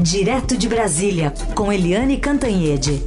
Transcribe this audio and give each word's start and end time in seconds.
Direto 0.00 0.58
de 0.58 0.68
Brasília, 0.68 1.32
com 1.54 1.72
Eliane 1.72 2.18
Cantanhede. 2.18 3.02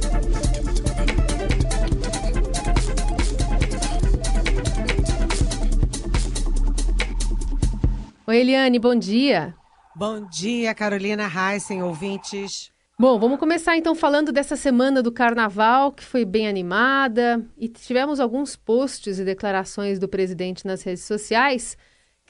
Oi, 8.26 8.36
Eliane, 8.36 8.78
bom 8.80 8.96
dia. 8.96 9.54
Bom 9.94 10.26
dia, 10.28 10.74
Carolina 10.74 11.28
Heissen, 11.28 11.80
ouvintes. 11.82 12.72
Bom, 12.98 13.18
vamos 13.20 13.38
começar 13.38 13.76
então 13.76 13.94
falando 13.94 14.32
dessa 14.32 14.56
semana 14.56 15.00
do 15.00 15.12
carnaval, 15.12 15.92
que 15.92 16.04
foi 16.04 16.24
bem 16.24 16.48
animada, 16.48 17.46
e 17.56 17.68
tivemos 17.68 18.18
alguns 18.18 18.56
posts 18.56 19.20
e 19.20 19.24
declarações 19.24 19.98
do 19.98 20.08
presidente 20.08 20.66
nas 20.66 20.82
redes 20.82 21.04
sociais 21.04 21.78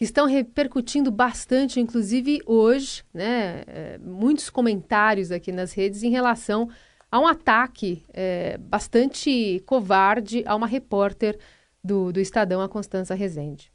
que 0.00 0.04
estão 0.04 0.24
repercutindo 0.24 1.10
bastante, 1.10 1.78
inclusive 1.78 2.40
hoje, 2.46 3.04
né? 3.12 3.64
É, 3.66 3.98
muitos 3.98 4.48
comentários 4.48 5.30
aqui 5.30 5.52
nas 5.52 5.74
redes 5.74 6.02
em 6.02 6.08
relação 6.08 6.70
a 7.12 7.20
um 7.20 7.26
ataque 7.26 8.02
é, 8.08 8.56
bastante 8.56 9.62
covarde 9.66 10.42
a 10.46 10.56
uma 10.56 10.66
repórter 10.66 11.38
do, 11.84 12.10
do 12.14 12.18
Estadão, 12.18 12.62
a 12.62 12.68
Constança 12.68 13.14
Rezende. 13.14 13.70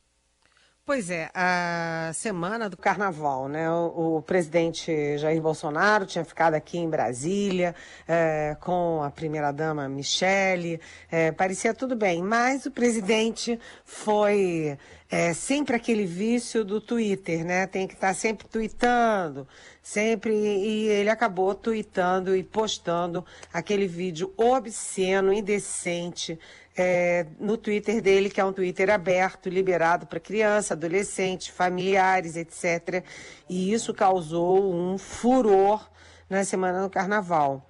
Pois 0.87 1.09
é, 1.09 1.31
a 1.33 2.11
semana 2.13 2.69
do 2.69 2.77
carnaval, 2.77 3.47
né? 3.47 3.67
O, 3.71 4.17
o, 4.17 4.21
presidente 4.21 5.17
Jair 5.17 5.41
Bolsonaro 5.41 6.05
tinha 6.05 6.23
ficado 6.23 6.53
aqui 6.53 6.77
em 6.77 6.87
Brasília 6.87 7.73
é, 8.07 8.55
com 8.59 9.01
a 9.01 9.09
primeira-dama 9.09 9.89
Michele, 9.89 10.79
é, 11.09 11.31
parecia 11.31 11.73
tudo 11.73 11.95
bem, 11.95 12.21
mas 12.21 12.67
o 12.67 12.71
presidente 12.71 13.59
foi 13.83 14.77
é, 15.09 15.33
sempre 15.33 15.75
aquele 15.75 16.05
vício 16.05 16.63
do 16.63 16.79
Twitter, 16.79 17.43
né? 17.43 17.65
Tem 17.65 17.87
que 17.87 17.95
estar 17.95 18.09
tá 18.09 18.13
sempre 18.13 18.47
tweetando, 18.47 19.47
sempre, 19.81 20.35
e 20.35 20.87
ele 20.87 21.09
acabou 21.09 21.55
tweetando 21.55 22.35
e 22.35 22.43
postando 22.43 23.25
aquele 23.51 23.87
vídeo 23.87 24.31
obsceno, 24.37 25.33
indecente, 25.33 26.39
é, 26.77 27.25
no 27.39 27.57
Twitter 27.57 28.01
dele, 28.01 28.29
que 28.29 28.41
é 28.41 28.45
um 28.45 28.51
Twitter 28.51 28.89
aberto, 28.89 29.49
liberado 29.49 30.05
para 30.05 30.19
criança, 30.19 30.73
adolescente, 30.73 31.51
familiares, 31.51 32.35
etc. 32.35 33.03
E 33.49 33.71
isso 33.71 33.93
causou 33.93 34.73
um 34.73 34.97
furor 34.97 35.89
na 36.29 36.43
semana 36.43 36.81
do 36.81 36.89
carnaval. 36.89 37.65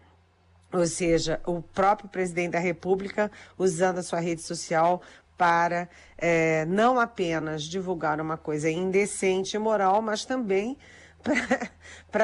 Ou 0.73 0.85
seja, 0.87 1.39
o 1.45 1.61
próprio 1.61 2.09
presidente 2.09 2.51
da 2.51 2.59
República 2.59 3.31
usando 3.57 3.99
a 3.99 4.03
sua 4.03 4.19
rede 4.19 4.41
social 4.41 5.01
para 5.37 5.87
é, 6.17 6.65
não 6.65 6.99
apenas 6.99 7.63
divulgar 7.63 8.19
uma 8.19 8.37
coisa 8.37 8.69
indecente 8.69 9.55
e 9.55 9.59
moral, 9.59 10.01
mas 10.01 10.25
também 10.25 10.77
para 11.21 11.69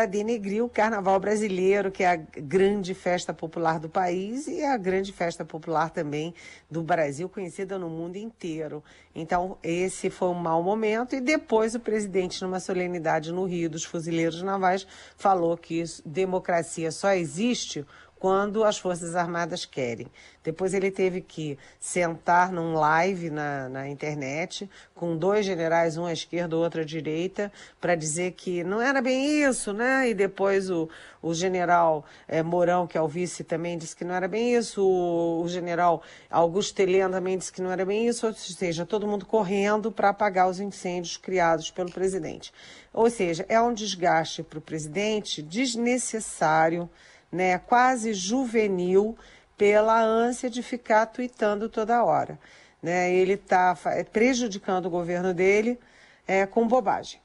denegrir 0.05 0.63
o 0.63 0.69
carnaval 0.69 1.19
brasileiro, 1.19 1.91
que 1.91 2.03
é 2.03 2.07
a 2.07 2.15
grande 2.15 2.93
festa 2.93 3.33
popular 3.33 3.79
do 3.79 3.89
país 3.89 4.47
e 4.47 4.63
a 4.63 4.77
grande 4.77 5.11
festa 5.11 5.43
popular 5.43 5.89
também 5.89 6.33
do 6.69 6.81
Brasil, 6.81 7.27
conhecida 7.27 7.77
no 7.77 7.89
mundo 7.89 8.15
inteiro. 8.15 8.83
Então, 9.13 9.57
esse 9.61 10.09
foi 10.09 10.29
um 10.29 10.33
mau 10.33 10.63
momento. 10.63 11.15
E 11.15 11.21
depois 11.21 11.75
o 11.75 11.79
presidente, 11.79 12.41
numa 12.41 12.59
solenidade 12.59 13.31
no 13.31 13.45
Rio 13.45 13.69
dos 13.69 13.83
Fuzileiros 13.83 14.41
Navais, 14.41 14.87
falou 15.17 15.57
que 15.57 15.83
democracia 16.05 16.91
só 16.91 17.13
existe 17.13 17.85
quando 18.21 18.63
as 18.63 18.77
Forças 18.77 19.15
Armadas 19.15 19.65
querem. 19.65 20.05
Depois 20.43 20.75
ele 20.75 20.91
teve 20.91 21.21
que 21.21 21.57
sentar 21.79 22.51
num 22.51 22.75
live 22.75 23.31
na, 23.31 23.67
na 23.67 23.89
internet 23.89 24.69
com 24.93 25.17
dois 25.17 25.43
generais, 25.43 25.97
um 25.97 26.05
à 26.05 26.13
esquerda, 26.13 26.55
outro 26.55 26.81
à 26.81 26.83
direita, 26.83 27.51
para 27.79 27.95
dizer 27.95 28.33
que 28.33 28.63
não 28.63 28.79
era 28.79 29.01
bem 29.01 29.43
isso, 29.43 29.73
né? 29.73 30.07
E 30.07 30.13
depois 30.13 30.69
o, 30.69 30.87
o 31.19 31.33
general 31.33 32.05
é, 32.27 32.43
Mourão, 32.43 32.85
que 32.85 32.95
é 32.95 33.01
o 33.01 33.07
vice, 33.07 33.43
também 33.43 33.75
disse 33.75 33.95
que 33.95 34.05
não 34.05 34.13
era 34.13 34.27
bem 34.27 34.53
isso. 34.53 34.85
O, 34.85 35.41
o 35.41 35.49
general 35.49 36.03
Augusto 36.29 36.79
Helena 36.79 37.17
também 37.17 37.39
disse 37.39 37.51
que 37.51 37.59
não 37.61 37.71
era 37.71 37.83
bem 37.83 38.07
isso. 38.07 38.27
Ou 38.27 38.33
seja, 38.33 38.85
todo 38.85 39.07
mundo 39.07 39.25
correndo 39.25 39.91
para 39.91 40.09
apagar 40.09 40.47
os 40.47 40.59
incêndios 40.59 41.17
criados 41.17 41.71
pelo 41.71 41.91
presidente. 41.91 42.53
Ou 42.93 43.09
seja, 43.09 43.47
é 43.49 43.59
um 43.59 43.73
desgaste 43.73 44.43
para 44.43 44.59
o 44.59 44.61
presidente 44.61 45.41
desnecessário 45.41 46.87
né, 47.31 47.57
quase 47.59 48.13
juvenil 48.13 49.17
pela 49.57 50.01
ânsia 50.01 50.49
de 50.49 50.61
ficar 50.63 51.05
tweetando 51.05 51.69
toda 51.69 52.03
hora. 52.03 52.37
Né? 52.81 53.13
Ele 53.13 53.33
está 53.33 53.75
prejudicando 54.11 54.87
o 54.87 54.89
governo 54.89 55.33
dele 55.33 55.79
é, 56.27 56.45
com 56.45 56.67
bobagem. 56.67 57.19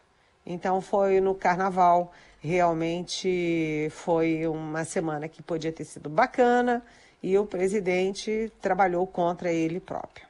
Então 0.44 0.80
foi 0.80 1.20
no 1.20 1.34
carnaval, 1.34 2.12
realmente 2.40 3.88
foi 3.90 4.46
uma 4.46 4.84
semana 4.84 5.28
que 5.28 5.42
podia 5.42 5.72
ter 5.72 5.84
sido 5.84 6.08
bacana 6.08 6.82
e 7.22 7.36
o 7.36 7.46
presidente 7.46 8.52
trabalhou 8.62 9.06
contra 9.06 9.50
ele 9.50 9.80
próprio. 9.80 10.26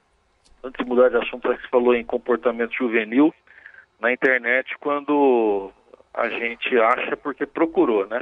Antes 0.65 0.83
de 0.83 0.89
mudar 0.89 1.11
de 1.11 1.17
assunto, 1.17 1.47
você 1.47 1.69
falou 1.69 1.95
em 1.95 2.05
comportamento 2.05 2.73
juvenil 2.73 3.35
na 4.01 4.13
internet 4.13 4.77
quando 4.81 5.71
a 6.15 6.29
gente 6.29 6.79
acha 6.79 7.17
porque 7.17 7.45
procurou, 7.47 8.07
né? 8.07 8.21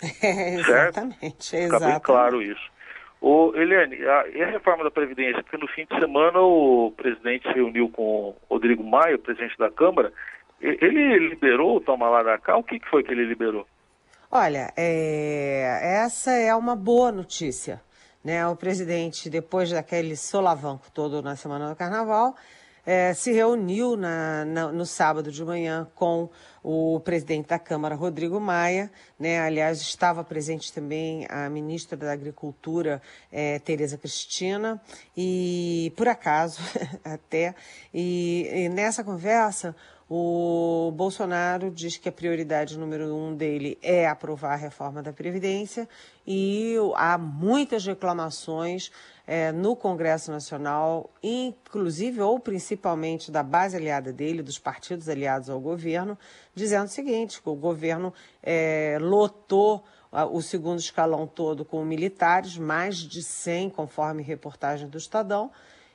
É, 0.22 0.54
exatamente, 0.54 1.44
certo? 1.44 1.74
Fica 1.74 1.80
bem 1.80 2.00
claro 2.00 2.42
isso. 2.42 2.70
O, 3.20 3.52
Eliane, 3.56 3.96
a, 3.96 4.28
e 4.28 4.42
a 4.42 4.46
reforma 4.46 4.84
da 4.84 4.90
Previdência? 4.90 5.42
Porque 5.42 5.56
no 5.56 5.66
fim 5.68 5.84
de 5.90 5.98
semana 5.98 6.40
o 6.40 6.92
presidente 6.96 7.48
se 7.48 7.54
reuniu 7.54 7.88
com 7.88 8.02
o 8.02 8.36
Rodrigo 8.48 8.84
Maia, 8.84 9.16
o 9.16 9.18
presidente 9.18 9.58
da 9.58 9.70
Câmara. 9.70 10.12
Ele 10.60 11.18
liberou 11.28 11.76
o 11.76 11.80
toma 11.80 12.08
lá 12.08 12.22
da 12.22 12.38
cá? 12.38 12.56
O 12.56 12.62
que, 12.62 12.78
que 12.78 12.88
foi 12.88 13.02
que 13.02 13.12
ele 13.12 13.24
liberou? 13.24 13.66
Olha, 14.30 14.72
é, 14.76 16.02
essa 16.04 16.32
é 16.32 16.54
uma 16.54 16.76
boa 16.76 17.10
notícia. 17.10 17.80
Né? 18.24 18.46
O 18.46 18.56
presidente, 18.56 19.30
depois 19.30 19.70
daquele 19.70 20.16
solavanco 20.16 20.90
todo 20.92 21.22
na 21.22 21.34
semana 21.34 21.70
do 21.70 21.76
carnaval, 21.76 22.34
é, 22.88 23.12
se 23.12 23.30
reuniu 23.32 23.98
na, 23.98 24.46
na, 24.46 24.72
no 24.72 24.86
sábado 24.86 25.30
de 25.30 25.44
manhã 25.44 25.86
com 25.94 26.30
o 26.62 26.98
presidente 27.00 27.48
da 27.48 27.58
Câmara, 27.58 27.94
Rodrigo 27.94 28.40
Maia. 28.40 28.90
Né? 29.20 29.38
Aliás, 29.40 29.78
estava 29.82 30.24
presente 30.24 30.72
também 30.72 31.26
a 31.28 31.50
ministra 31.50 31.98
da 31.98 32.10
Agricultura, 32.10 33.02
é, 33.30 33.58
Tereza 33.58 33.98
Cristina, 33.98 34.80
e 35.14 35.92
por 35.98 36.08
acaso 36.08 36.62
até. 37.04 37.54
E, 37.92 38.48
e 38.50 38.68
nessa 38.70 39.04
conversa, 39.04 39.76
o 40.10 40.90
Bolsonaro 40.94 41.70
diz 41.70 41.98
que 41.98 42.08
a 42.08 42.12
prioridade 42.12 42.78
número 42.78 43.14
um 43.14 43.36
dele 43.36 43.78
é 43.82 44.08
aprovar 44.08 44.54
a 44.54 44.56
reforma 44.56 45.02
da 45.02 45.12
Previdência 45.12 45.86
e 46.26 46.76
há 46.96 47.18
muitas 47.18 47.84
reclamações 47.84 48.90
é, 49.26 49.52
no 49.52 49.76
Congresso 49.76 50.30
Nacional, 50.30 51.10
inclusive 51.22 52.22
ou 52.22 52.40
principalmente 52.40 53.30
da 53.30 53.42
base 53.42 53.76
aliada 53.76 54.10
dele, 54.10 54.42
dos 54.42 54.58
partidos 54.58 55.10
aliados 55.10 55.50
ao 55.50 55.60
governo, 55.60 56.18
dizendo 56.54 56.86
o 56.86 56.88
seguinte: 56.88 57.42
que 57.42 57.48
o 57.50 57.54
governo 57.54 58.14
é, 58.42 58.96
lotou 58.98 59.84
o 60.32 60.40
segundo 60.40 60.78
escalão 60.78 61.26
todo 61.26 61.66
com 61.66 61.84
militares, 61.84 62.56
mais 62.56 62.96
de 62.96 63.22
100, 63.22 63.68
conforme 63.68 64.22
reportagem 64.22 64.88
do 64.88 64.96
Estadão 64.96 65.50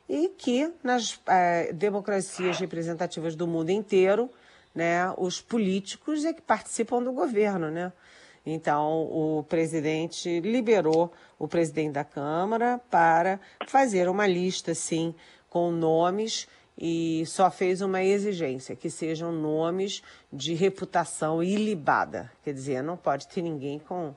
e 0.07 0.29
que 0.29 0.71
nas 0.83 1.19
é, 1.27 1.71
democracias 1.73 2.59
representativas 2.59 3.35
do 3.35 3.47
mundo 3.47 3.69
inteiro, 3.69 4.29
né, 4.73 5.13
os 5.17 5.41
políticos 5.41 6.25
é 6.25 6.33
que 6.33 6.41
participam 6.41 7.01
do 7.01 7.11
governo, 7.11 7.69
né? 7.69 7.91
Então, 8.45 9.03
o 9.03 9.43
presidente 9.43 10.41
liberou 10.41 11.13
o 11.39 11.47
presidente 11.47 11.93
da 11.93 12.03
Câmara 12.03 12.81
para 12.89 13.39
fazer 13.67 14.09
uma 14.09 14.27
lista, 14.27 14.75
sim, 14.75 15.15
com 15.49 15.71
nomes 15.71 16.47
e 16.77 17.23
só 17.25 17.49
fez 17.51 17.81
uma 17.81 18.03
exigência, 18.03 18.75
que 18.75 18.89
sejam 18.89 19.31
nomes 19.31 20.01
de 20.31 20.53
reputação 20.53 21.41
ilibada. 21.41 22.31
Quer 22.43 22.53
dizer, 22.53 22.83
não 22.83 22.97
pode 22.97 23.27
ter 23.27 23.41
ninguém 23.41 23.79
com 23.79 24.13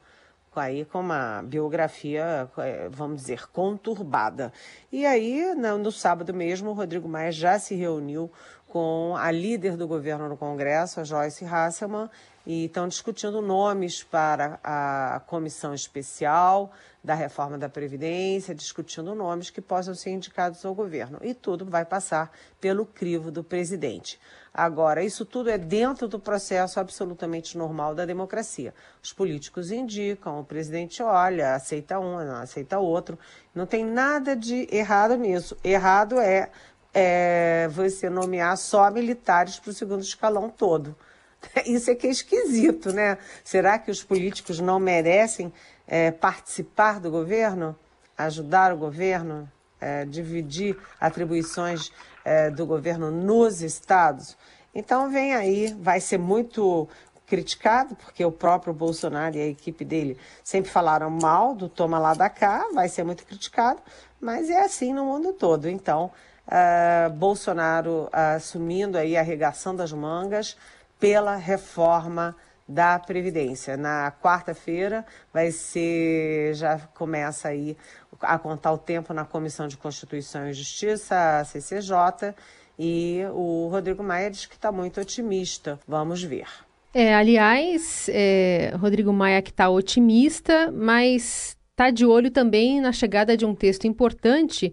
aí 0.61 0.85
com 0.85 1.01
uma 1.01 1.43
biografia, 1.43 2.49
é, 2.59 2.89
vamos 2.89 3.23
dizer, 3.23 3.47
conturbada. 3.49 4.53
E 4.91 5.05
aí, 5.05 5.55
no, 5.55 5.93
sábado 5.93 6.33
mesmo, 6.33 6.71
o 6.71 6.73
Rodrigo 6.73 7.09
Maia 7.09 7.33
já 7.33 7.59
se 7.59 7.75
reuniu 7.75 8.31
com 8.69 9.15
a 9.17 9.31
líder 9.31 9.77
do 9.77 9.87
governo 9.87 10.29
no 10.29 10.37
Congresso, 10.37 11.01
a 11.01 11.05
Joyce 11.05 11.45
Hasselman, 11.45 12.11
e 12.47 12.67
estão 12.67 12.87
discutindo 12.87 13.43
nomes 13.43 14.05
para 14.05 14.61
a 14.63 15.21
comissão 15.27 15.75
especial 15.75 16.71
da 17.03 17.15
reforma 17.15 17.59
da 17.59 17.69
Previdência, 17.69 18.55
discutindo 18.55 19.15
nomes 19.15 19.51
que 19.51 19.61
possam 19.61 19.95
ser 19.95 20.11
indicados 20.11 20.65
ao 20.65 20.75
governo. 20.75 21.19
E 21.23 21.35
tudo 21.35 21.65
vai 21.65 21.85
passar 21.85 22.31
pelo 22.61 22.87
crivo 22.87 23.31
do 23.31 23.43
presidente. 23.43 24.19
Agora, 24.53 25.05
isso 25.05 25.25
tudo 25.25 25.51
é 25.51 25.59
dentro 25.59 26.09
do 26.09 26.19
processo 26.19 26.81
absolutamente 26.81 27.59
normal 27.59 27.95
da 27.95 28.05
democracia. 28.05 28.73
Os 29.03 29.13
políticos 29.13 29.71
indicam, 29.71 30.41
o 30.41 30.45
presidente 30.45 31.03
olha, 31.03 31.55
aceita 31.55 31.99
um, 32.01 32.25
não 32.25 32.37
aceita 32.37 32.79
outro. 32.79 33.19
Não 33.55 33.67
tem 33.67 33.85
nada 33.85 34.35
de 34.35 34.67
errado 34.73 35.17
nisso. 35.17 35.57
Errado 35.63 36.19
é, 36.19 36.51
é 36.95 37.69
você 37.71 38.09
nomear 38.09 38.57
só 38.57 38.91
militares 38.91 39.59
para 39.59 39.71
o 39.71 39.75
segundo 39.75 40.03
escalão 40.03 40.49
todo. 40.49 40.97
Isso 41.67 41.91
é 41.91 41.95
que 41.95 42.07
é 42.07 42.11
esquisito, 42.11 42.93
né? 42.93 43.19
Será 43.45 43.79
que 43.79 43.91
os 43.91 44.03
políticos 44.03 44.61
não 44.61 44.79
merecem 44.79 45.53
é, 45.87 46.11
participar 46.11 47.01
do 47.01 47.11
governo, 47.11 47.77
ajudar 48.17 48.73
o 48.73 48.77
governo, 48.77 49.51
é, 49.81 50.05
dividir 50.05 50.77
atribuições 51.01 51.91
é, 52.25 52.51
do 52.51 52.67
governo 52.67 53.11
nos 53.11 53.63
estados? 53.63 54.37
Então 54.75 55.11
vem 55.11 55.35
aí, 55.35 55.75
vai 55.81 56.01
ser 56.01 56.19
muito 56.19 56.89
criticado, 57.27 57.97
porque 57.97 58.25
o 58.25 58.31
próprio 58.31 58.73
Bolsonaro 58.73 59.37
e 59.37 59.41
a 59.41 59.47
equipe 59.47 59.85
dele 59.85 60.17
sempre 60.45 60.71
falaram 60.71 61.11
mal 61.11 61.55
do 61.55 61.69
toma 61.69 61.99
lá 61.99 62.15
da 62.15 62.31
cá, 62.31 62.69
vai 62.73 62.89
ser 62.89 63.03
muito 63.03 63.27
criticado, 63.27 63.81
mas 64.21 64.49
é 64.49 64.61
assim 64.61 64.93
no 64.93 65.05
mundo 65.05 65.33
todo. 65.33 65.69
Então, 65.69 66.11
uh, 66.47 67.11
Bolsonaro 67.11 68.09
assumindo 68.13 68.97
aí 68.97 69.17
a 69.17 69.23
regação 69.23 69.75
das 69.75 69.93
mangas 69.93 70.57
pela 70.99 71.37
reforma 71.37 72.35
da 72.69 72.99
Previdência. 72.99 73.77
Na 73.77 74.11
quarta-feira 74.11 75.05
vai 75.33 75.51
ser, 75.51 76.55
já 76.55 76.79
começa 76.79 77.49
aí 77.49 77.77
a 78.21 78.39
contar 78.39 78.73
o 78.73 78.79
tempo 78.79 79.13
na 79.15 79.25
Comissão 79.25 79.69
de 79.69 79.77
Constituição 79.77 80.49
e 80.49 80.53
Justiça, 80.53 81.39
a 81.41 81.45
CCJ, 81.45 82.35
e 82.79 83.21
o 83.33 83.69
Rodrigo 83.71 84.03
Maia 84.03 84.31
diz 84.31 84.47
que 84.47 84.55
está 84.55 84.73
muito 84.73 85.01
otimista. 85.01 85.79
Vamos 85.87 86.23
ver. 86.23 86.47
É, 86.93 87.15
aliás, 87.15 88.09
é, 88.11 88.73
Rodrigo 88.81 89.13
Maia 89.13 89.43
que 89.43 89.51
está 89.51 89.69
otimista, 89.69 90.73
mas 90.73 91.57
está 91.71 91.91
de 91.91 92.07
olho 92.07 92.31
também 92.31 92.81
na 92.81 92.91
chegada 92.91 93.37
de 93.37 93.45
um 93.45 93.55
texto 93.55 93.87
importante 93.87 94.73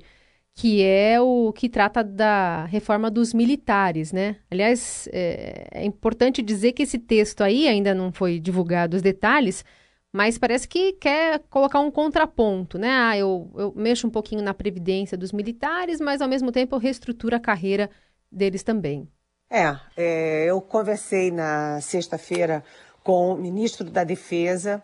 que 0.55 0.83
é 0.83 1.19
o 1.19 1.51
que 1.51 1.67
trata 1.67 2.03
da 2.03 2.65
reforma 2.65 3.09
dos 3.09 3.33
militares, 3.33 4.11
né? 4.11 4.37
Aliás, 4.51 5.09
é, 5.11 5.67
é, 5.71 5.85
importante 5.85 6.41
dizer 6.41 6.73
que 6.73 6.83
esse 6.83 6.99
texto 6.99 7.41
aí 7.41 7.67
ainda 7.67 7.93
não 7.93 8.11
foi 8.11 8.39
divulgado 8.39 8.95
os 8.95 9.01
detalhes, 9.01 9.65
mas 10.13 10.37
parece 10.37 10.67
que 10.67 10.93
quer 10.93 11.39
colocar 11.49 11.79
um 11.79 11.89
contraponto, 11.89 12.77
né? 12.77 12.89
Ah, 12.89 13.17
eu, 13.17 13.51
eu 13.55 13.73
mexo 13.75 14.05
um 14.05 14.11
pouquinho 14.11 14.43
na 14.43 14.53
previdência 14.53 15.17
dos 15.17 15.31
militares, 15.31 15.99
mas 15.99 16.21
ao 16.21 16.29
mesmo 16.29 16.51
tempo 16.51 16.75
eu 16.75 16.79
reestruturo 16.79 17.35
a 17.35 17.39
carreira 17.39 17.89
deles 18.31 18.61
também. 18.61 19.07
É, 19.49 19.75
é 19.97 20.45
eu 20.45 20.61
conversei 20.61 21.31
na 21.31 21.81
sexta-feira 21.81 22.63
com 23.03 23.33
o 23.33 23.37
ministro 23.37 23.89
da 23.89 24.03
Defesa, 24.03 24.83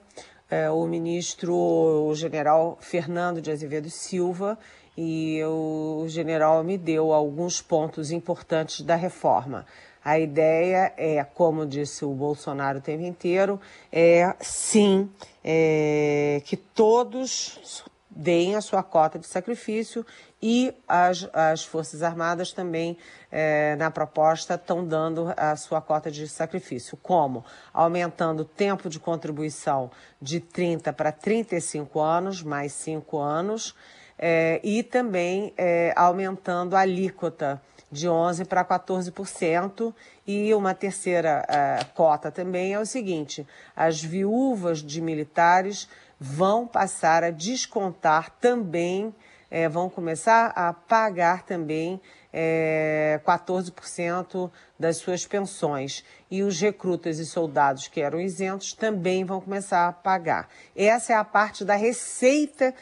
é, 0.50 0.69
o 0.69 0.88
ministro 0.88 1.56
o 1.56 2.13
general 2.16 2.77
Fernando 2.81 3.39
de 3.39 3.51
Azevedo 3.51 3.89
Silva, 3.89 4.57
e 4.97 5.41
o 5.44 6.06
general 6.07 6.63
me 6.63 6.77
deu 6.77 7.13
alguns 7.13 7.62
pontos 7.62 8.12
importantes 8.12 8.81
da 8.81 8.95
reforma. 8.95 9.65
A 10.03 10.18
ideia 10.18 10.94
é, 10.97 11.24
como 11.24 11.65
disse 11.65 12.06
o 12.06 12.13
Bolsonaro 12.13 12.80
o 12.80 12.81
tempo 12.81 13.03
inteiro, 13.03 13.59
é 13.91 14.33
sim 14.39 15.09
é, 15.44 16.41
que 16.45 16.56
todos 16.56 17.83
deem 18.09 18.56
a 18.56 18.62
sua 18.62 18.81
cota 18.81 19.19
de 19.19 19.27
sacrifício 19.27 20.06
e 20.41 20.74
as, 20.88 21.30
as 21.33 21.63
Forças 21.63 22.01
Armadas 22.01 22.51
também, 22.51 22.97
é, 23.31 23.75
na 23.75 23.92
proposta, 23.92 24.56
estão 24.56 24.85
dando 24.85 25.33
a 25.38 25.56
sua 25.56 25.81
cota 25.81 26.09
de 26.09 26.27
sacrifício. 26.27 26.97
Como? 26.97 27.45
Aumentando 27.74 28.42
o 28.42 28.45
tempo 28.45 28.89
de 28.89 29.00
contribuição 29.00 29.92
de 30.21 30.39
30 30.39 30.92
para 30.94 31.12
35 31.12 32.00
anos, 32.00 32.42
mais 32.42 32.71
5 32.74 33.18
anos, 33.18 33.75
é, 34.19 34.60
e 34.62 34.83
também 34.83 35.54
é, 35.57 35.94
aumentando 35.95 36.75
a 36.75 36.81
alíquota 36.81 37.62
de 37.92 38.07
11% 38.07 38.45
para 38.45 38.66
14%. 38.66 39.94
E 40.27 40.54
uma 40.54 40.75
terceira 40.75 41.44
uh, 41.50 41.94
cota 41.95 42.30
também 42.30 42.74
é 42.74 42.80
o 42.80 42.86
seguinte: 42.86 43.48
as 43.75 44.04
viúvas 44.04 44.83
de 44.83 45.01
militares 45.01 45.88
vão 46.19 46.68
passar 46.68 47.24
a 47.24 47.31
descontar 47.31 48.30
também, 48.39 49.16
é, 49.50 49.68
vão 49.68 49.89
começar 49.89 50.48
a 50.56 50.74
pagar 50.74 51.44
também 51.44 52.00
é, 52.31 53.19
14% 53.25 54.51
das 54.77 54.98
suas 54.98 55.25
pensões. 55.25 56.04
E 56.30 56.44
os 56.44 56.60
recrutas 56.60 57.18
e 57.18 57.25
soldados 57.25 57.88
que 57.88 58.01
eram 58.01 58.19
isentos 58.19 58.74
também 58.74 59.25
vão 59.25 59.42
começar 59.42 59.88
a 59.88 59.94
pagar. 59.94 60.48
Essa 60.75 61.13
é 61.13 61.16
a 61.16 61.24
parte 61.24 61.66
da 61.66 61.75
receita 61.75 62.75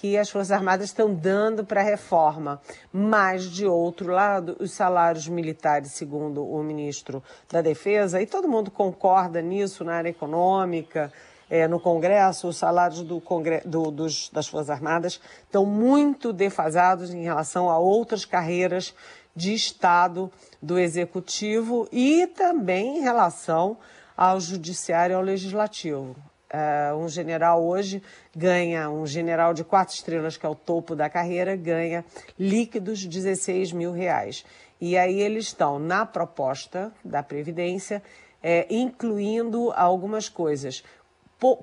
que 0.00 0.16
as 0.16 0.30
Forças 0.30 0.50
Armadas 0.50 0.86
estão 0.86 1.12
dando 1.12 1.62
para 1.62 1.82
a 1.82 1.84
reforma. 1.84 2.58
Mas, 2.90 3.44
de 3.44 3.66
outro 3.66 4.10
lado, 4.10 4.56
os 4.58 4.72
salários 4.72 5.28
militares, 5.28 5.92
segundo 5.92 6.42
o 6.42 6.62
ministro 6.62 7.22
da 7.50 7.60
Defesa, 7.60 8.18
e 8.18 8.26
todo 8.26 8.48
mundo 8.48 8.70
concorda 8.70 9.42
nisso 9.42 9.84
na 9.84 9.96
área 9.96 10.08
econômica, 10.08 11.12
é, 11.50 11.68
no 11.68 11.78
Congresso, 11.78 12.48
os 12.48 12.56
salários 12.56 13.02
do 13.02 13.22
do, 13.66 13.90
dos, 13.90 14.30
das 14.30 14.48
Forças 14.48 14.70
Armadas 14.70 15.20
estão 15.42 15.66
muito 15.66 16.32
defasados 16.32 17.12
em 17.12 17.24
relação 17.24 17.68
a 17.68 17.78
outras 17.78 18.24
carreiras 18.24 18.94
de 19.36 19.52
Estado 19.52 20.32
do 20.62 20.78
Executivo 20.78 21.86
e 21.92 22.26
também 22.28 22.98
em 22.98 23.00
relação 23.02 23.76
ao 24.16 24.40
Judiciário 24.40 25.12
e 25.12 25.16
ao 25.16 25.22
Legislativo. 25.22 26.16
Uh, 26.52 26.96
um 26.96 27.08
general 27.08 27.64
hoje 27.64 28.02
ganha, 28.34 28.90
um 28.90 29.06
general 29.06 29.54
de 29.54 29.62
quatro 29.62 29.94
estrelas, 29.94 30.36
que 30.36 30.44
é 30.44 30.48
o 30.48 30.54
topo 30.54 30.96
da 30.96 31.08
carreira, 31.08 31.54
ganha 31.54 32.04
líquidos 32.36 33.06
16 33.06 33.72
mil 33.72 33.92
reais. 33.92 34.44
E 34.80 34.98
aí 34.98 35.20
eles 35.20 35.46
estão 35.46 35.78
na 35.78 36.04
proposta 36.04 36.92
da 37.04 37.22
Previdência, 37.22 38.02
é, 38.42 38.66
incluindo 38.68 39.70
algumas 39.76 40.28
coisas. 40.28 40.82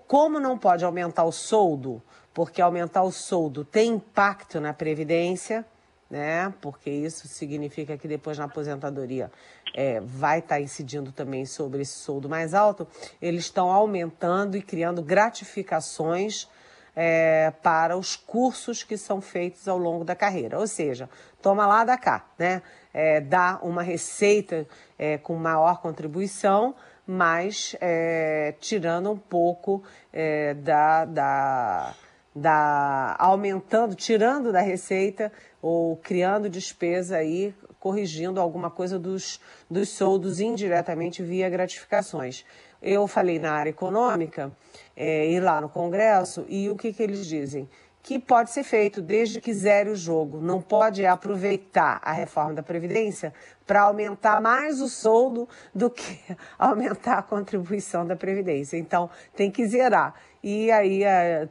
como 0.08 0.40
não 0.40 0.58
pode 0.58 0.86
aumentar 0.86 1.26
o 1.26 1.32
soldo, 1.32 2.02
porque 2.34 2.62
aumentar 2.62 3.04
o 3.04 3.12
soldo 3.12 3.66
tem 3.66 3.96
impacto 3.96 4.62
na 4.62 4.74
Previdência, 4.74 5.66
né? 6.10 6.54
Porque 6.62 6.90
isso 6.90 7.28
significa 7.28 7.98
que 7.98 8.08
depois 8.08 8.38
na 8.38 8.46
aposentadoria 8.46 9.32
é, 9.76 10.00
vai 10.00 10.40
estar 10.40 10.56
tá 10.56 10.62
incidindo 10.62 11.12
também 11.12 11.46
sobre 11.46 11.82
esse 11.82 12.00
soldo 12.00 12.30
mais 12.30 12.54
alto. 12.54 12.88
Eles 13.22 13.46
estão 13.46 13.70
aumentando 13.70 14.58
e 14.58 14.62
criando 14.62 15.02
gratificações 15.02 16.48
é, 16.96 17.52
para 17.62 17.96
os 17.96 18.16
cursos 18.16 18.82
que 18.82 18.98
são 18.98 19.22
feitos 19.22 19.68
ao 19.68 19.78
longo 19.78 20.04
da 20.04 20.16
carreira. 20.16 20.58
Ou 20.58 20.66
seja, 20.66 21.10
toma 21.42 21.68
lá 21.68 21.84
da 21.84 21.98
cá, 21.98 22.26
né? 22.40 22.62
É, 22.94 23.22
dá 23.22 23.60
uma 23.62 23.84
receita 23.84 24.68
é, 24.98 25.20
com 25.20 25.36
maior 25.36 25.80
contribuição, 25.80 26.74
mas 27.06 27.76
é, 27.80 28.56
tirando 28.60 29.12
um 29.12 29.18
pouco 29.18 29.84
é, 30.12 30.56
da, 30.56 31.06
da 31.06 31.94
da 32.38 33.16
aumentando, 33.18 33.96
tirando 33.96 34.52
da 34.52 34.62
receita 34.62 35.32
ou 35.62 35.98
criando 35.98 36.50
despesa 36.50 37.18
aí, 37.18 37.54
corrigindo 37.80 38.40
alguma 38.40 38.70
coisa 38.70 39.00
dos, 39.00 39.40
dos 39.70 39.90
soldos 39.90 40.40
indiretamente 40.40 41.24
via 41.24 41.50
gratificações. 41.50 42.46
Eu 42.82 43.08
falei 43.08 43.40
na 43.40 43.54
área 43.54 43.72
econômica, 43.72 44.52
é, 44.96 45.30
ir 45.30 45.40
lá 45.40 45.60
no 45.60 45.70
Congresso, 45.70 46.46
e 46.48 46.70
o 46.70 46.76
que, 46.76 46.94
que 46.94 47.02
eles 47.02 47.26
dizem? 47.26 47.68
Que 48.08 48.18
pode 48.18 48.52
ser 48.52 48.64
feito 48.64 49.02
desde 49.02 49.42
que 49.42 49.54
zere 49.54 49.90
o 49.90 49.96
jogo. 49.98 50.40
Não 50.40 50.62
pode 50.62 51.06
aproveitar 51.06 52.00
a 52.02 52.14
reforma 52.14 52.54
da 52.54 52.64
Previdência 52.64 53.34
para 53.66 53.82
aumentar 53.82 54.40
mais 54.40 54.80
o 54.80 54.88
soldo 54.88 55.46
do 55.76 55.90
que 55.90 56.18
aumentar 56.58 57.18
a 57.18 57.22
contribuição 57.22 58.08
da 58.08 58.16
Previdência. 58.16 58.78
Então, 58.78 59.10
tem 59.36 59.52
que 59.52 59.68
zerar. 59.68 60.14
E 60.42 60.72
aí, 60.72 61.02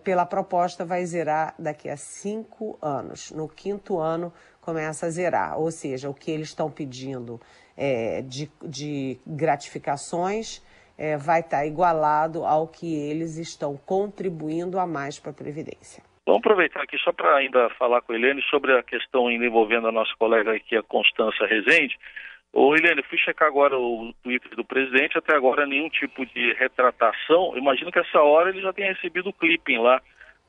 pela 0.02 0.24
proposta, 0.24 0.82
vai 0.82 1.04
zerar 1.04 1.54
daqui 1.58 1.90
a 1.90 1.96
cinco 1.98 2.78
anos. 2.80 3.32
No 3.32 3.46
quinto 3.50 3.98
ano, 3.98 4.32
começa 4.62 5.04
a 5.04 5.10
zerar. 5.10 5.60
Ou 5.60 5.70
seja, 5.70 6.08
o 6.08 6.14
que 6.14 6.30
eles 6.30 6.48
estão 6.48 6.70
pedindo 6.70 7.38
é, 7.76 8.22
de, 8.22 8.50
de 8.64 9.20
gratificações 9.26 10.62
é, 10.96 11.18
vai 11.18 11.40
estar 11.40 11.58
tá 11.58 11.66
igualado 11.66 12.46
ao 12.46 12.66
que 12.66 12.94
eles 12.94 13.36
estão 13.36 13.78
contribuindo 13.84 14.78
a 14.78 14.86
mais 14.86 15.18
para 15.18 15.32
a 15.32 15.34
Previdência. 15.34 16.05
Vamos 16.26 16.40
aproveitar 16.40 16.82
aqui 16.82 16.98
só 16.98 17.12
para 17.12 17.36
ainda 17.36 17.70
falar 17.78 18.02
com 18.02 18.12
a 18.12 18.16
Helene 18.16 18.42
sobre 18.50 18.76
a 18.76 18.82
questão 18.82 19.30
envolvendo 19.30 19.86
a 19.86 19.92
nossa 19.92 20.12
colega 20.18 20.52
aqui, 20.52 20.76
a 20.76 20.82
Constança 20.82 21.46
Rezende. 21.46 21.96
Ô, 22.52 22.74
Helene, 22.74 23.04
fui 23.04 23.16
checar 23.16 23.46
agora 23.46 23.78
o 23.78 24.12
Twitter 24.24 24.56
do 24.56 24.64
presidente, 24.64 25.16
até 25.16 25.36
agora 25.36 25.64
nenhum 25.64 25.88
tipo 25.88 26.26
de 26.26 26.52
retratação. 26.54 27.56
Imagino 27.56 27.92
que 27.92 28.00
essa 28.00 28.20
hora 28.20 28.50
ele 28.50 28.60
já 28.60 28.72
tenha 28.72 28.92
recebido 28.92 29.28
o 29.28 29.32
clipping 29.32 29.78
lá 29.78 30.02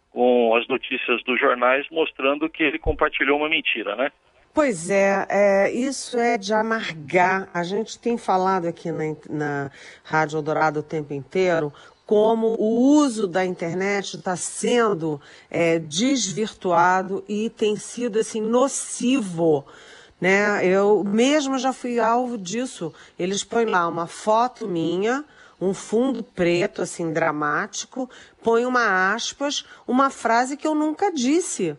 com 0.10 0.56
as 0.56 0.68
notícias 0.68 1.24
dos 1.24 1.40
jornais 1.40 1.86
mostrando 1.92 2.50
que 2.50 2.64
ele 2.64 2.80
compartilhou 2.80 3.38
uma 3.38 3.50
mentira, 3.50 3.96
né? 3.96 4.12
Pois 4.56 4.90
é, 4.90 5.28
é, 5.30 5.72
isso 5.72 6.18
é 6.18 6.40
de 6.40 6.52
amargar. 6.52 7.48
A 7.54 7.62
gente 7.64 8.00
tem 8.02 8.18
falado 8.18 8.68
aqui 8.68 8.92
na, 8.92 9.04
na 9.30 9.72
Rádio 10.04 10.38
Eldorado 10.38 10.80
o 10.80 10.84
tempo 10.84 11.14
inteiro 11.14 11.72
como 12.08 12.56
o 12.58 12.96
uso 12.98 13.28
da 13.28 13.46
internet 13.46 14.18
está 14.18 14.36
sendo 14.36 15.22
é, 15.52 15.78
desvirtuado 15.78 17.24
e 17.28 17.52
tem 17.52 17.76
sido 17.76 18.18
assim 18.18 18.42
nocivo 18.42 19.64
né? 20.20 20.66
Eu 20.66 21.04
mesmo 21.04 21.58
já 21.58 21.72
fui 21.72 22.00
alvo 22.00 22.38
disso. 22.38 22.94
Eles 23.18 23.44
põem 23.44 23.66
lá 23.66 23.88
uma 23.88 24.08
foto 24.08 24.68
minha, 24.68 25.24
um 25.60 25.74
fundo 25.74 26.24
preto, 26.24 26.82
assim, 26.82 27.12
dramático, 27.12 28.10
põe 28.44 28.66
uma 28.66 29.14
aspas, 29.14 29.66
uma 29.88 30.10
frase 30.10 30.58
que 30.58 30.68
eu 30.68 30.76
nunca 30.76 31.12
disse. 31.12 31.78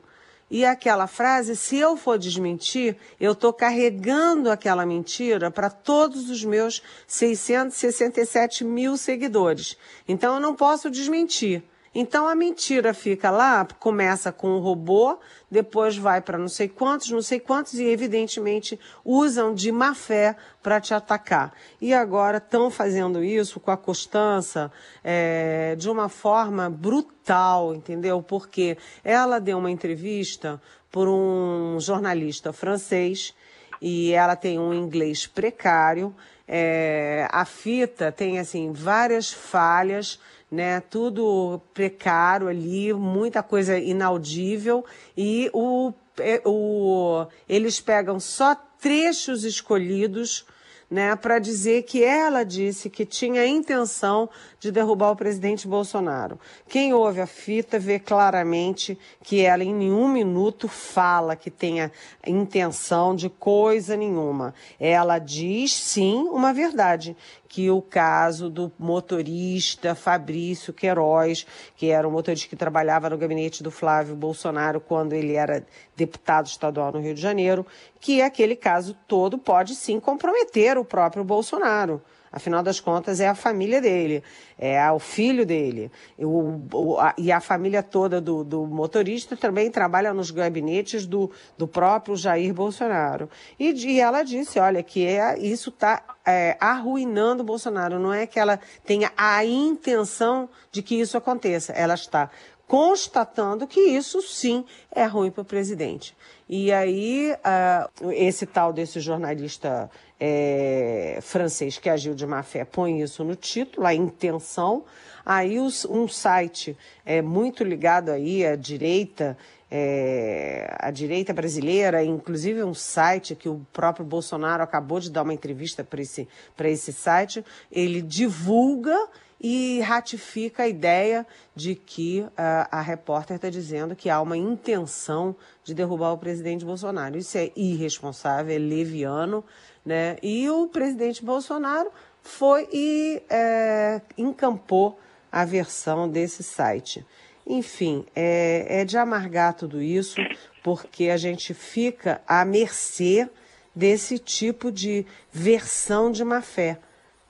E 0.50 0.64
aquela 0.64 1.07
frase, 1.07 1.55
se 1.55 1.76
eu 1.76 1.97
for 1.97 2.19
desmentir, 2.19 2.97
eu 3.21 3.33
estou 3.33 3.52
carregando 3.52 4.50
aquela 4.50 4.87
mentira 4.87 5.50
para 5.50 5.69
todos 5.69 6.31
os 6.31 6.43
meus 6.43 6.83
667 7.07 8.64
mil 8.64 8.97
seguidores. 8.97 9.76
Então 10.07 10.35
eu 10.35 10.40
não 10.40 10.55
posso 10.55 10.90
desmentir. 10.90 11.62
Então 12.00 12.28
a 12.28 12.35
mentira 12.37 12.95
fica 12.95 13.28
lá, 13.28 13.67
começa 13.81 14.31
com 14.31 14.50
o 14.50 14.61
robô, 14.61 15.19
depois 15.50 15.97
vai 15.97 16.21
para 16.21 16.38
não 16.38 16.47
sei 16.47 16.69
quantos, 16.69 17.11
não 17.11 17.21
sei 17.21 17.40
quantos, 17.40 17.75
e 17.75 17.83
evidentemente 17.87 18.78
usam 19.05 19.52
de 19.52 19.73
má 19.73 19.93
fé 19.97 20.37
para 20.62 20.81
te 20.81 20.95
atacar. 20.95 21.52
E 21.81 21.93
agora 21.93 22.38
estão 22.38 22.71
fazendo 22.71 23.25
isso 23.25 23.59
com 23.59 23.73
a 23.73 23.76
Constança 23.76 24.71
é, 25.02 25.75
de 25.76 25.90
uma 25.90 26.09
forma 26.09 26.71
brutal, 26.71 27.75
entendeu? 27.75 28.23
Porque 28.23 28.78
ela 29.02 29.40
deu 29.40 29.59
uma 29.59 29.69
entrevista 29.69 30.62
por 30.93 31.09
um 31.09 31.81
jornalista 31.81 32.52
francês 32.52 33.35
e 33.83 34.12
ela 34.12 34.37
tem 34.37 34.57
um 34.57 34.73
inglês 34.73 35.26
precário. 35.26 36.14
É, 36.47 37.26
a 37.33 37.45
fita 37.45 38.12
tem 38.12 38.38
assim 38.38 38.71
várias 38.73 39.33
falhas 39.33 40.21
né? 40.50 40.81
Tudo 40.81 41.61
precário 41.75 42.49
ali, 42.49 42.93
muita 42.93 43.43
coisa 43.43 43.78
inaudível 43.78 44.85
e 45.17 45.50
o, 45.52 45.93
é, 46.19 46.40
o, 46.45 47.26
eles 47.49 47.81
pegam 47.81 48.19
só 48.19 48.55
trechos 48.55 49.45
escolhidos 49.45 50.47
né, 50.90 51.14
para 51.14 51.38
dizer 51.38 51.83
que 51.83 52.02
ela 52.02 52.45
disse 52.45 52.88
que 52.88 53.04
tinha 53.04 53.47
intenção 53.47 54.28
de 54.59 54.73
derrubar 54.73 55.11
o 55.11 55.16
presidente 55.16 55.68
Bolsonaro. 55.68 56.38
Quem 56.66 56.95
ouve 56.95 57.21
a 57.21 57.26
fita 57.26 57.78
vê 57.78 57.99
claramente 57.99 58.99
que 59.23 59.42
ela 59.42 59.62
em 59.62 59.75
nenhum 59.75 60.09
minuto 60.09 60.66
fala 60.66 61.37
que 61.37 61.50
tenha 61.50 61.92
intenção 62.26 63.14
de 63.14 63.28
coisa 63.28 63.97
nenhuma. 63.97 64.54
Ela 64.80 65.18
diz 65.18 65.75
sim 65.75 66.28
uma 66.30 66.52
verdade, 66.52 67.16
que 67.49 67.71
o 67.71 67.80
caso 67.80 68.50
do 68.50 68.71
motorista 68.78 69.95
Fabrício 69.95 70.73
Queiroz, 70.73 71.47
que 71.76 71.90
era 71.90 72.07
um 72.07 72.11
motorista 72.11 72.47
que 72.49 72.54
trabalhava 72.54 73.09
no 73.09 73.16
gabinete 73.16 73.62
do 73.62 73.71
Flávio 73.71 74.14
Bolsonaro 74.14 74.80
quando 74.80 75.14
ele 75.14 75.33
era 75.33 75.66
deputado 75.99 76.47
estadual 76.47 76.93
no 76.93 77.00
Rio 77.00 77.14
de 77.14 77.21
Janeiro, 77.21 77.67
que 78.00 78.23
aquele 78.23 78.55
caso 78.55 78.97
todo 79.07 79.37
pode 79.37 79.75
sim 79.75 79.99
comprometer 79.99 80.78
o 80.78 80.85
próprio 80.85 81.25
Bolsonaro. 81.25 82.00
Afinal 82.31 82.62
das 82.62 82.78
contas, 82.78 83.21
é 83.21 83.26
a 83.28 83.35
família 83.35 83.81
dele, 83.81 84.23
é 84.59 84.90
o 84.93 84.99
filho 84.99 85.47
dele. 85.47 85.90
O, 86.19 86.61
o, 86.75 87.00
a, 87.00 87.14
e 87.17 87.33
a 87.33 87.40
família 87.40 87.83
toda 87.83 88.21
do, 88.21 88.45
do, 88.45 88.67
motorista 88.67 89.35
também 89.35 89.71
trabalha 89.71 90.12
nos 90.12 90.31
gabinetes 90.31 91.07
do, 91.07 91.31
do 91.57 91.67
próprio 91.67 92.17
Jair 92.17 92.52
Bolsonaro. 92.52 93.31
E, 93.59 93.71
e 93.71 93.99
ela 93.99 94.23
disse: 94.23 94.59
olha, 94.59 94.83
que 94.83 95.07
é, 95.07 95.38
isso 95.38 95.71
está 95.71 96.02
é, 96.25 96.55
arruinando 96.61 97.43
o 97.43 97.47
Bolsonaro. 97.47 97.99
Não 97.99 98.12
é 98.12 98.26
que 98.26 98.38
ela 98.38 98.61
tenha 98.85 99.11
a 99.17 99.43
intenção 99.47 100.50
de 100.71 100.83
que 100.83 101.00
isso 101.00 101.17
aconteça, 101.17 101.73
ela 101.73 101.95
está 101.95 102.31
constatando 102.68 103.66
que 103.66 103.80
isso 103.80 104.20
sim 104.20 104.64
é 104.94 105.06
ruim 105.06 105.30
para 105.30 105.40
o 105.40 105.44
presidente. 105.44 106.14
E 106.46 106.70
aí, 106.70 107.32
uh, 107.32 108.12
esse 108.12 108.46
tal 108.46 108.72
desse 108.72 109.00
jornalista 109.00 109.90
é, 110.20 111.18
francês 111.22 111.78
que 111.78 111.88
agiu 111.88 112.14
de 112.14 112.26
má 112.26 112.42
fé 112.42 112.64
põe 112.64 113.00
isso 113.00 113.25
no 113.25 113.34
título, 113.34 113.87
a 113.87 113.94
intenção. 113.94 114.84
Aí 115.25 115.58
os, 115.58 115.84
um 115.84 116.06
site 116.06 116.76
é, 117.04 117.22
muito 117.22 117.64
ligado 117.64 118.10
aí 118.10 118.46
à 118.46 118.56
direita, 118.56 119.37
é, 119.70 120.75
a 120.78 120.90
direita 120.90 121.32
brasileira, 121.32 122.02
inclusive 122.02 122.62
um 122.64 122.75
site 122.75 123.34
que 123.34 123.48
o 123.48 123.60
próprio 123.72 124.04
Bolsonaro 124.04 124.62
acabou 124.62 125.00
de 125.00 125.10
dar 125.10 125.22
uma 125.22 125.34
entrevista 125.34 125.84
para 125.84 126.00
esse, 126.00 126.28
esse 126.64 126.92
site, 126.92 127.44
ele 127.70 128.00
divulga 128.02 128.96
e 129.40 129.80
ratifica 129.80 130.64
a 130.64 130.68
ideia 130.68 131.26
de 131.54 131.75
que 131.75 132.21
uh, 132.21 132.33
a 132.71 132.80
repórter 132.80 133.37
está 133.37 133.49
dizendo 133.49 133.95
que 133.95 134.11
há 134.11 134.21
uma 134.21 134.37
intenção 134.37 135.35
de 135.62 135.75
derrubar 135.75 136.12
o 136.12 136.18
presidente 136.18 136.64
Bolsonaro. 136.64 137.16
Isso 137.16 137.38
é 137.38 137.52
irresponsável, 137.54 138.54
é 138.54 138.59
leviano, 138.59 139.45
né? 139.85 140.16
E 140.23 140.49
o 140.50 140.66
presidente 140.66 141.25
Bolsonaro 141.25 141.90
foi 142.21 142.68
e 142.73 143.23
é, 143.30 144.00
encampou 144.16 144.99
a 145.30 145.45
versão 145.45 146.09
desse 146.09 146.42
site. 146.42 147.07
Enfim, 147.47 148.04
é, 148.14 148.80
é 148.80 148.85
de 148.85 148.99
amargar 148.99 149.54
tudo 149.54 149.80
isso, 149.80 150.21
porque 150.62 151.09
a 151.09 151.16
gente 151.16 151.54
fica 151.54 152.21
à 152.26 152.45
mercê 152.45 153.28
desse 153.75 154.18
tipo 154.18 154.73
de 154.73 155.07
versão 155.33 156.11
de 156.11 156.25
má 156.25 156.42
fé 156.42 156.78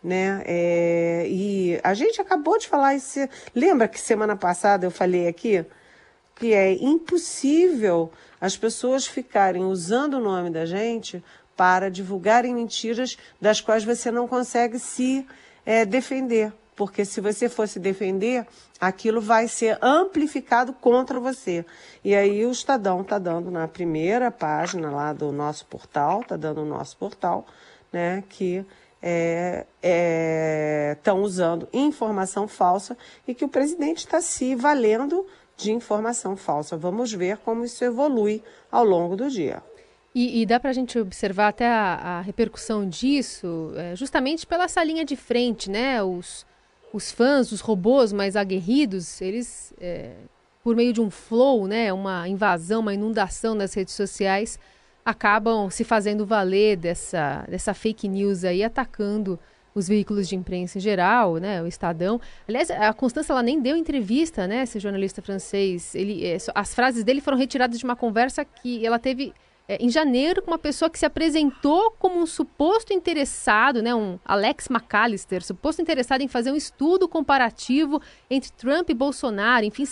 né? 0.02 0.43
É, 0.47 1.26
e 1.28 1.81
a 1.83 1.95
gente 1.95 2.21
acabou 2.21 2.59
de 2.59 2.69
falar 2.69 2.95
isso. 2.95 3.19
Lembra 3.55 3.88
que 3.88 4.00
semana 4.00 4.37
passada 4.37 4.87
eu 4.87 4.90
falei 4.90 5.28
aqui 5.28 5.64
que 6.38 6.55
é 6.55 6.73
impossível 6.73 8.11
as 8.40 8.57
pessoas 8.57 9.07
ficarem 9.07 9.64
usando 9.64 10.14
o 10.14 10.21
nome 10.21 10.50
da 10.50 10.64
gente 10.64 11.23
para 11.57 11.90
divulgarem 11.90 12.55
mentiras 12.55 13.19
das 13.40 13.61
quais 13.61 13.85
você 13.85 14.12
não 14.12 14.28
consegue 14.28 14.78
se 14.78 15.26
é, 15.67 15.85
defender. 15.85 16.52
Porque 16.76 17.05
se 17.05 17.21
você 17.21 17.49
fosse 17.49 17.81
defender, 17.81 18.47
aquilo 18.81 19.21
vai 19.21 19.49
ser 19.49 19.76
amplificado 19.83 20.73
contra 20.73 21.19
você. 21.19 21.67
E 22.05 22.14
aí 22.14 22.47
o 22.47 22.52
Estadão 22.52 23.00
está 23.00 23.19
dando 23.19 23.50
na 23.50 23.67
primeira 23.67 24.31
página 24.31 24.88
lá 24.88 25.12
do 25.12 25.33
nosso 25.33 25.67
portal, 25.67 26.21
está 26.21 26.37
dando 26.37 26.61
no 26.64 26.69
nosso 26.69 26.97
portal, 26.97 27.45
né, 27.93 28.23
que 28.28 28.64
estão 29.00 29.67
é, 29.83 30.97
é, 31.05 31.12
usando 31.14 31.69
informação 31.73 32.49
falsa 32.49 32.97
e 33.26 33.35
que 33.35 33.45
o 33.45 33.49
presidente 33.49 33.99
está 33.99 34.21
se 34.21 34.55
valendo 34.55 35.25
de 35.57 35.73
informação 35.73 36.37
falsa. 36.37 36.76
Vamos 36.76 37.12
ver 37.12 37.38
como 37.38 37.64
isso 37.64 37.85
evolui 37.85 38.43
ao 38.71 38.85
longo 38.85 39.17
do 39.17 39.28
dia. 39.28 39.62
E, 40.14 40.43
e 40.43 40.47
dá 40.47 40.59
para 40.59 40.71
a 40.71 40.73
gente 40.73 40.99
observar 40.99 41.49
até 41.49 41.69
a, 41.69 41.95
a 41.95 42.21
repercussão 42.21 42.88
disso, 42.88 43.73
é, 43.76 43.95
justamente 43.95 44.47
pela 44.47 44.64
essa 44.64 44.83
linha 44.83 45.05
de 45.05 45.17
frente, 45.17 45.71
né? 45.71 46.02
Os, 46.02 46.47
os 46.93 47.12
fãs, 47.12 47.52
os 47.52 47.61
robôs 47.61 48.12
mais 48.12 48.35
aguerridos, 48.35 49.21
eles, 49.21 49.73
é, 49.81 50.12
por 50.64 50.75
meio 50.75 50.93
de 50.93 51.00
um 51.00 51.11
flow, 51.11 51.67
né? 51.67 51.93
Uma 51.93 52.26
invasão, 52.28 52.81
uma 52.81 52.95
inundação 52.95 53.55
nas 53.55 53.75
redes 53.75 53.95
sociais, 53.95 54.59
acabam 55.09 55.71
se 55.71 55.85
fazendo 55.85 56.27
valer 56.27 56.77
dessa, 56.77 57.47
dessa 57.49 57.73
fake 57.73 58.07
news 58.07 58.45
aí, 58.45 58.62
atacando 58.62 59.38
os 59.75 59.88
veículos 59.88 60.29
de 60.29 60.37
imprensa 60.37 60.77
em 60.77 60.81
geral, 60.83 61.37
né, 61.37 61.62
o 61.62 61.67
Estadão. 61.67 62.21
Aliás, 62.47 62.71
a 62.71 62.93
Constância 62.93 63.33
ela 63.33 63.43
nem 63.43 63.59
deu 63.59 63.75
entrevista, 63.75 64.47
né, 64.47 64.65
esse 64.65 64.79
jornalista 64.79 65.23
francês. 65.23 65.95
Ele, 65.95 66.27
é, 66.27 66.37
as 66.55 66.75
frases 66.75 67.05
dele 67.05 67.23
foram 67.23 67.38
retiradas 67.38 67.79
de 67.79 67.85
uma 67.87 67.97
conversa 67.97 68.45
que 68.45 68.85
ela 68.85 68.99
teve 68.99 69.33
em 69.69 69.91
janeiro 69.91 70.41
com 70.41 70.51
uma 70.51 70.59
pessoa 70.59 70.89
que 70.89 70.99
se 70.99 71.05
apresentou 71.05 71.91
como 71.99 72.19
um 72.19 72.25
suposto 72.25 72.93
interessado, 72.93 73.83
né, 73.83 73.95
um 73.95 74.19
Alex 74.25 74.69
McAllister, 74.71 75.45
suposto 75.45 75.83
interessado 75.83 76.23
em 76.23 76.29
fazer 76.29 76.51
um 76.51 76.57
estudo 76.57 77.07
comparativo 77.07 78.01
entre 78.31 78.51
Trump 78.53 78.89
e 78.89 78.95
Bolsonaro. 78.95 79.67
Enfim, 79.67 79.85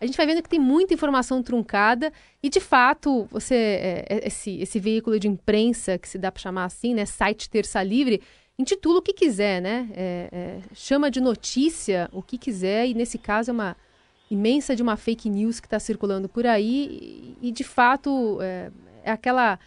a 0.00 0.06
gente 0.06 0.16
vai 0.16 0.26
vendo 0.26 0.40
que 0.40 0.48
tem 0.48 0.60
muita 0.60 0.94
informação 0.94 1.42
truncada 1.42 2.12
e, 2.40 2.48
de 2.48 2.60
fato, 2.60 3.26
você 3.30 3.54
é, 3.54 4.06
é 4.08 4.26
esse, 4.28 4.60
esse 4.60 4.78
veículo 4.78 5.18
de 5.18 5.26
imprensa, 5.26 5.98
que 5.98 6.08
se 6.08 6.16
dá 6.16 6.30
para 6.30 6.40
chamar 6.40 6.66
assim, 6.66 6.94
né, 6.94 7.04
site 7.04 7.50
Terça 7.50 7.82
Livre, 7.82 8.22
intitula 8.56 9.00
o 9.00 9.02
que 9.02 9.12
quiser, 9.12 9.60
né? 9.60 9.88
É, 9.94 10.28
é, 10.30 10.58
chama 10.72 11.10
de 11.10 11.20
notícia 11.20 12.08
o 12.12 12.22
que 12.22 12.38
quiser 12.38 12.86
e, 12.86 12.94
nesse 12.94 13.18
caso, 13.18 13.50
é 13.50 13.52
uma 13.52 13.76
imensa 14.30 14.76
de 14.76 14.82
uma 14.82 14.96
fake 14.96 15.28
news 15.28 15.60
que 15.60 15.66
está 15.66 15.80
circulando 15.80 16.28
por 16.28 16.46
aí 16.46 17.36
e, 17.42 17.50
de 17.50 17.64
fato, 17.64 18.38
é, 18.40 18.70
é 19.04 19.10
aquela 19.12 19.58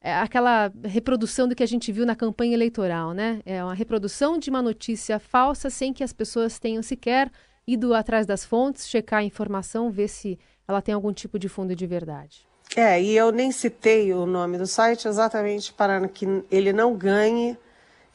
é 0.00 0.14
aquela 0.14 0.72
reprodução 0.84 1.48
do 1.48 1.54
que 1.54 1.62
a 1.62 1.66
gente 1.66 1.90
viu 1.90 2.06
na 2.06 2.14
campanha 2.14 2.54
eleitoral, 2.54 3.12
né? 3.12 3.40
É 3.44 3.62
uma 3.62 3.74
reprodução 3.74 4.38
de 4.38 4.50
uma 4.50 4.62
notícia 4.62 5.18
falsa 5.18 5.68
sem 5.68 5.92
que 5.92 6.04
as 6.04 6.12
pessoas 6.12 6.58
tenham 6.58 6.82
sequer 6.82 7.30
ido 7.66 7.92
atrás 7.92 8.24
das 8.24 8.44
fontes, 8.44 8.88
checar 8.88 9.20
a 9.20 9.24
informação, 9.24 9.90
ver 9.90 10.08
se 10.08 10.38
ela 10.68 10.80
tem 10.80 10.94
algum 10.94 11.12
tipo 11.12 11.38
de 11.38 11.48
fundo 11.48 11.74
de 11.74 11.86
verdade. 11.86 12.46
É, 12.76 13.02
e 13.02 13.16
eu 13.16 13.32
nem 13.32 13.50
citei 13.50 14.12
o 14.12 14.26
nome 14.26 14.58
do 14.58 14.66
site 14.66 15.08
exatamente 15.08 15.72
para 15.72 16.06
que 16.08 16.26
ele 16.50 16.72
não 16.72 16.94
ganhe 16.94 17.58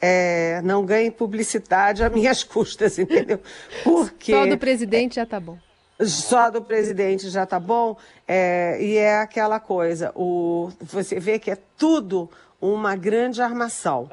é, 0.00 0.60
não 0.62 0.84
ganhe 0.84 1.10
publicidade 1.10 2.02
a 2.02 2.10
minhas 2.10 2.42
custas, 2.44 2.98
entendeu? 2.98 3.40
Porque 3.84 4.32
só 4.32 4.46
do 4.46 4.58
presidente 4.58 5.16
já 5.16 5.26
tá 5.26 5.38
bom. 5.38 5.58
Só 6.00 6.50
do 6.50 6.62
presidente 6.62 7.28
já 7.30 7.46
tá 7.46 7.60
bom. 7.60 7.96
É, 8.26 8.78
e 8.80 8.96
é 8.96 9.18
aquela 9.18 9.60
coisa, 9.60 10.12
o, 10.14 10.70
você 10.80 11.20
vê 11.20 11.38
que 11.38 11.50
é 11.50 11.58
tudo 11.76 12.30
uma 12.62 12.94
grande 12.94 13.42
armação. 13.42 14.08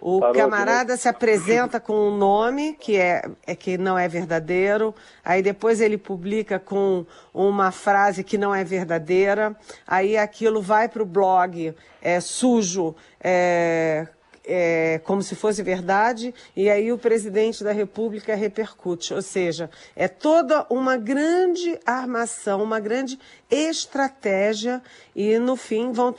O 0.00 0.32
camarada 0.32 0.96
se 0.96 1.06
apresenta 1.06 1.78
com 1.78 2.08
um 2.08 2.16
nome 2.16 2.72
que 2.72 2.96
é, 2.96 3.30
é, 3.46 3.54
que 3.54 3.76
não 3.76 3.98
é 3.98 4.08
verdadeiro, 4.08 4.94
aí 5.22 5.42
depois 5.42 5.82
ele 5.82 5.98
publica 5.98 6.58
com 6.58 7.04
uma 7.34 7.70
frase 7.70 8.24
que 8.24 8.38
não 8.38 8.54
é 8.54 8.64
verdadeira, 8.64 9.54
aí 9.86 10.16
aquilo 10.16 10.62
vai 10.62 10.88
para 10.88 11.02
o 11.02 11.06
blog 11.06 11.74
é, 12.00 12.20
sujo, 12.20 12.96
é, 13.22 14.08
é, 14.44 15.00
como 15.04 15.22
se 15.22 15.34
fosse 15.34 15.62
verdade, 15.62 16.34
e 16.56 16.68
aí 16.68 16.92
o 16.92 16.98
presidente 16.98 17.62
da 17.62 17.72
República 17.72 18.34
repercute. 18.34 19.14
Ou 19.14 19.22
seja, 19.22 19.70
é 19.94 20.08
toda 20.08 20.66
uma 20.70 20.96
grande 20.96 21.78
armação, 21.84 22.62
uma 22.62 22.80
grande 22.80 23.18
estratégia, 23.50 24.82
e 25.14 25.38
no 25.38 25.56
fim 25.56 25.92
vão 25.92 26.14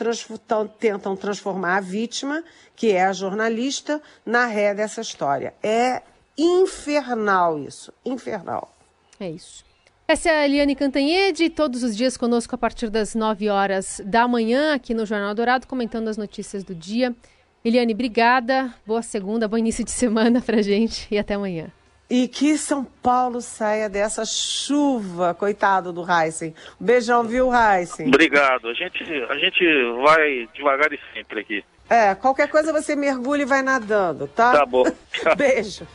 tentam 0.80 1.16
transformar 1.16 1.78
a 1.78 1.82
vítima, 1.82 2.44
que 2.75 2.92
é 2.92 3.06
a 3.06 3.13
jornalista, 3.13 4.01
na 4.25 4.46
ré 4.46 4.74
dessa 4.74 5.01
história. 5.01 5.54
É 5.62 6.01
infernal 6.38 7.60
isso, 7.60 7.94
infernal. 8.06 8.75
É 9.20 9.30
isso. 9.30 9.63
Essa 10.08 10.30
é 10.30 10.40
a 10.40 10.46
Eliane 10.46 10.75
Cantanhede, 10.75 11.50
todos 11.50 11.84
os 11.84 11.96
dias 11.96 12.18
conosco 12.18 12.54
a 12.54 12.58
partir 12.58 12.90
das 12.90 13.16
9 13.16 13.48
horas 13.50 14.01
da 14.04 14.28
manhã, 14.28 14.74
aqui 14.74 14.94
no 14.94 15.06
Jornal 15.06 15.34
Dourado, 15.34 15.68
comentando 15.68 16.10
as 16.10 16.18
notícias 16.18 16.66
do 16.66 16.75
dia. 16.75 17.16
Eliane, 17.63 17.94
obrigada. 17.94 18.74
Boa 18.86 19.03
segunda, 19.03 19.48
bom 19.48 19.58
início 19.58 19.84
de 19.86 19.91
semana 19.91 20.41
pra 20.41 20.62
gente 20.63 21.08
e 21.12 21.18
até 21.20 21.36
amanhã. 21.36 21.68
E 22.10 22.27
que 22.27 22.58
São 22.58 22.84
Paulo 22.84 23.39
saia 23.39 23.88
dessa 23.88 24.25
chuva, 24.25 25.34
coitado 25.34 25.94
do 25.94 26.03
Heisen. 26.03 26.53
Beijão, 26.80 27.24
viu, 27.24 27.50
Heisen? 27.53 28.08
Obrigado. 28.08 28.68
A 28.68 28.74
gente, 28.74 29.01
a 29.30 29.38
gente 29.38 29.63
vai 30.03 30.50
devagar 30.53 30.91
e 30.91 31.00
sempre 31.13 31.39
aqui. 31.39 31.63
É, 31.89 32.15
qualquer 32.15 32.50
coisa 32.50 32.74
você 32.74 32.96
mergulha 32.96 33.44
e 33.44 33.46
vai 33.46 33.62
nadando, 33.62 34.27
tá? 34.27 34.53
Tá 34.53 34.65
bom. 34.65 34.84
Beijo. 35.38 35.88